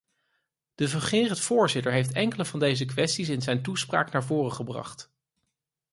De 0.75 0.87
fungerend 0.87 1.39
voorzitter 1.39 1.91
heeft 1.91 2.11
enkele 2.11 2.45
van 2.45 2.59
deze 2.59 2.85
kwesties 2.85 3.29
in 3.29 3.41
zijn 3.41 3.61
toespraak 3.61 4.11
naar 4.11 4.23
voren 4.23 4.51
gebracht. 4.53 5.11